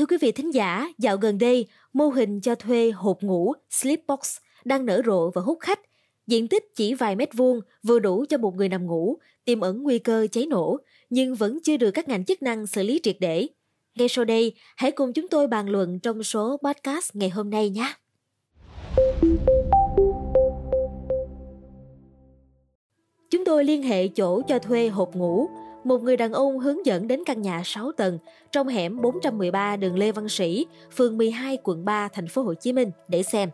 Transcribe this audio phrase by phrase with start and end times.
[0.00, 4.36] Thưa quý vị thính giả, dạo gần đây, mô hình cho thuê hộp ngủ Sleepbox
[4.64, 5.80] đang nở rộ và hút khách.
[6.26, 9.82] Diện tích chỉ vài mét vuông, vừa đủ cho một người nằm ngủ, tiềm ẩn
[9.82, 10.78] nguy cơ cháy nổ,
[11.10, 13.46] nhưng vẫn chưa được các ngành chức năng xử lý triệt để.
[13.94, 17.70] Ngay sau đây, hãy cùng chúng tôi bàn luận trong số podcast ngày hôm nay
[17.70, 17.94] nhé.
[23.50, 25.48] Tôi liên hệ chỗ cho thuê hộp ngủ.
[25.84, 28.18] Một người đàn ông hướng dẫn đến căn nhà 6 tầng
[28.52, 32.72] trong hẻm 413 đường Lê Văn Sĩ, phường 12, quận 3, thành phố Hồ Chí
[32.72, 33.50] Minh để xem.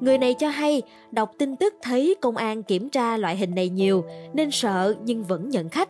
[0.00, 3.68] Người này cho hay đọc tin tức thấy công an kiểm tra loại hình này
[3.68, 5.88] nhiều nên sợ nhưng vẫn nhận khách.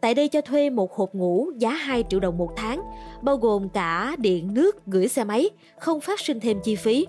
[0.00, 2.82] Tại đây cho thuê một hộp ngủ giá 2 triệu đồng một tháng,
[3.22, 7.06] bao gồm cả điện, nước, gửi xe máy, không phát sinh thêm chi phí.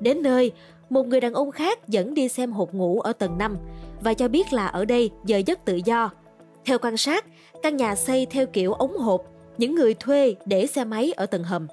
[0.00, 0.52] Đến nơi,
[0.92, 3.56] một người đàn ông khác dẫn đi xem hộp ngủ ở tầng 5
[4.00, 6.10] và cho biết là ở đây giờ giấc tự do.
[6.64, 7.24] Theo quan sát,
[7.62, 9.22] căn nhà xây theo kiểu ống hộp,
[9.58, 11.66] những người thuê để xe máy ở tầng hầm.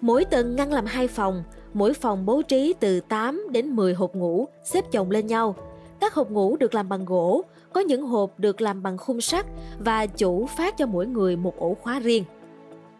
[0.00, 1.42] Mỗi tầng ngăn làm hai phòng,
[1.74, 5.54] mỗi phòng bố trí từ 8 đến 10 hộp ngủ xếp chồng lên nhau.
[6.00, 9.46] Các hộp ngủ được làm bằng gỗ, có những hộp được làm bằng khung sắt
[9.78, 12.24] và chủ phát cho mỗi người một ổ khóa riêng.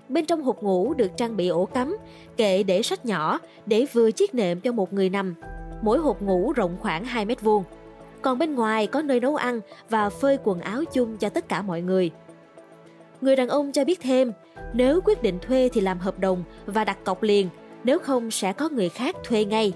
[0.09, 1.97] Bên trong hộp ngủ được trang bị ổ cắm,
[2.37, 5.35] kệ để sách nhỏ để vừa chiếc nệm cho một người nằm.
[5.83, 7.65] Mỗi hộp ngủ rộng khoảng 2 mét vuông.
[8.23, 9.61] Còn bên ngoài có nơi nấu ăn
[9.91, 12.11] và phơi quần áo chung cho tất cả mọi người.
[13.21, 14.33] Người đàn ông cho biết thêm,
[14.73, 17.49] nếu quyết định thuê thì làm hợp đồng và đặt cọc liền,
[17.85, 19.73] nếu không sẽ có người khác thuê ngay.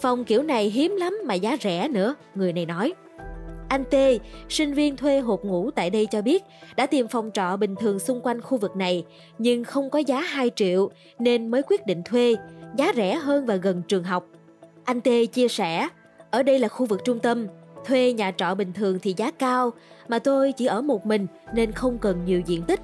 [0.00, 2.94] Phòng kiểu này hiếm lắm mà giá rẻ nữa, người này nói.
[3.68, 3.94] Anh T,
[4.48, 6.44] sinh viên thuê hộp ngủ tại đây cho biết
[6.76, 9.04] đã tìm phòng trọ bình thường xung quanh khu vực này
[9.38, 12.34] nhưng không có giá 2 triệu nên mới quyết định thuê,
[12.76, 14.26] giá rẻ hơn và gần trường học.
[14.84, 15.88] Anh T chia sẻ,
[16.30, 17.46] ở đây là khu vực trung tâm,
[17.84, 19.72] thuê nhà trọ bình thường thì giá cao
[20.08, 22.80] mà tôi chỉ ở một mình nên không cần nhiều diện tích.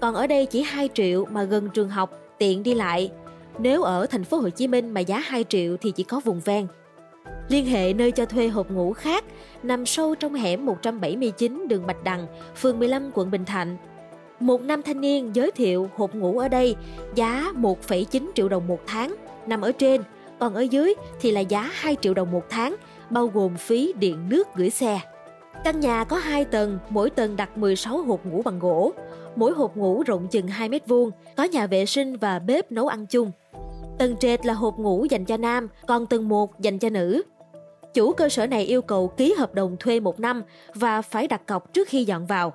[0.00, 3.10] Còn ở đây chỉ 2 triệu mà gần trường học, tiện đi lại.
[3.58, 6.40] Nếu ở thành phố Hồ Chí Minh mà giá 2 triệu thì chỉ có vùng
[6.40, 6.66] ven.
[7.48, 9.24] Liên hệ nơi cho thuê hộp ngủ khác
[9.62, 13.76] nằm sâu trong hẻm 179 đường Bạch Đằng, phường 15 quận Bình Thạnh.
[14.40, 16.76] Một nam thanh niên giới thiệu hộp ngủ ở đây
[17.14, 19.14] giá 1,9 triệu đồng một tháng,
[19.46, 20.02] nằm ở trên,
[20.40, 22.76] còn ở dưới thì là giá 2 triệu đồng một tháng,
[23.10, 25.00] bao gồm phí điện nước gửi xe.
[25.64, 28.92] Căn nhà có 2 tầng, mỗi tầng đặt 16 hộp ngủ bằng gỗ.
[29.36, 32.88] Mỗi hộp ngủ rộng chừng 2 mét vuông, có nhà vệ sinh và bếp nấu
[32.88, 33.30] ăn chung.
[33.98, 37.22] Tầng trệt là hộp ngủ dành cho nam, còn tầng 1 dành cho nữ.
[37.94, 40.42] Chủ cơ sở này yêu cầu ký hợp đồng thuê một năm
[40.74, 42.52] và phải đặt cọc trước khi dọn vào.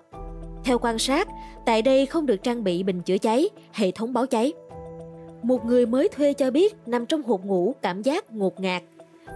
[0.64, 1.28] Theo quan sát,
[1.66, 4.54] tại đây không được trang bị bình chữa cháy, hệ thống báo cháy.
[5.44, 8.84] Một người mới thuê cho biết nằm trong hộp ngủ cảm giác ngột ngạt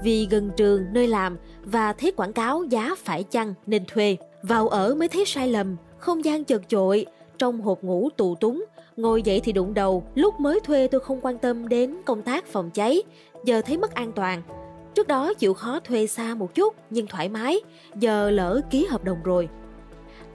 [0.04, 4.18] vì gần trường nơi làm và thấy quảng cáo giá phải chăng nên thuê.
[4.42, 7.06] Vào ở mới thấy sai lầm, không gian chật chội,
[7.38, 8.66] trong hộp ngủ tù túng,
[8.98, 12.46] ngồi dậy thì đụng đầu, lúc mới thuê tôi không quan tâm đến công tác
[12.46, 13.04] phòng cháy,
[13.46, 14.42] giờ thấy mất an toàn.
[14.94, 17.60] Trước đó chịu khó thuê xa một chút nhưng thoải mái,
[17.96, 19.50] giờ lỡ ký hợp đồng rồi.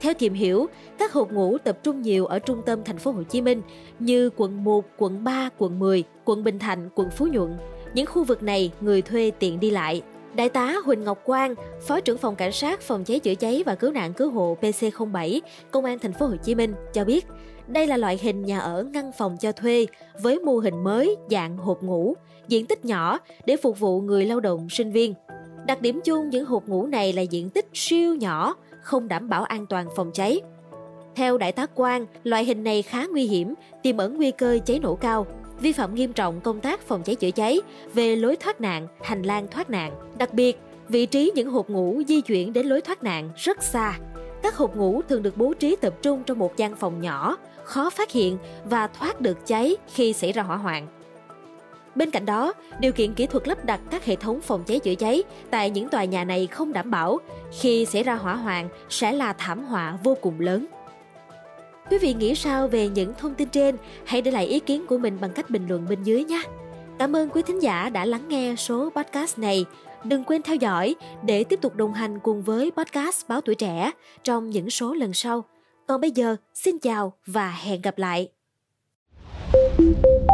[0.03, 3.23] Theo tìm hiểu, các hộp ngủ tập trung nhiều ở trung tâm thành phố Hồ
[3.23, 3.61] Chí Minh
[3.99, 7.57] như quận 1, quận 3, quận 10, quận Bình Thạnh, quận Phú Nhuận.
[7.93, 10.01] Những khu vực này người thuê tiện đi lại.
[10.35, 11.55] Đại tá Huỳnh Ngọc Quang,
[11.87, 15.39] Phó trưởng phòng cảnh sát phòng cháy chữa cháy và cứu nạn cứu hộ PC07,
[15.71, 17.25] Công an thành phố Hồ Chí Minh cho biết,
[17.67, 19.87] đây là loại hình nhà ở ngăn phòng cho thuê
[20.21, 22.13] với mô hình mới dạng hộp ngủ,
[22.47, 25.13] diện tích nhỏ để phục vụ người lao động sinh viên.
[25.67, 29.43] Đặc điểm chung những hộp ngủ này là diện tích siêu nhỏ, không đảm bảo
[29.43, 30.41] an toàn phòng cháy.
[31.15, 34.79] Theo đại tá Quang, loại hình này khá nguy hiểm, tiềm ẩn nguy cơ cháy
[34.79, 35.27] nổ cao,
[35.59, 37.61] vi phạm nghiêm trọng công tác phòng cháy chữa cháy
[37.93, 39.91] về lối thoát nạn, hành lang thoát nạn.
[40.17, 43.99] Đặc biệt, vị trí những hộp ngủ di chuyển đến lối thoát nạn rất xa.
[44.43, 47.89] Các hộp ngủ thường được bố trí tập trung trong một gian phòng nhỏ, khó
[47.89, 50.87] phát hiện và thoát được cháy khi xảy ra hỏa hoạn.
[51.95, 54.95] Bên cạnh đó, điều kiện kỹ thuật lắp đặt các hệ thống phòng cháy chữa
[54.95, 57.19] cháy tại những tòa nhà này không đảm bảo,
[57.59, 60.65] khi xảy ra hỏa hoạn sẽ là thảm họa vô cùng lớn.
[61.89, 63.77] Quý vị nghĩ sao về những thông tin trên?
[64.05, 66.43] Hãy để lại ý kiến của mình bằng cách bình luận bên dưới nhé.
[66.99, 69.65] Cảm ơn quý thính giả đã lắng nghe số podcast này.
[70.03, 73.91] Đừng quên theo dõi để tiếp tục đồng hành cùng với podcast Báo Tuổi Trẻ
[74.23, 75.43] trong những số lần sau.
[75.87, 78.29] Còn bây giờ, xin chào và hẹn gặp lại.
[79.77, 80.32] thank you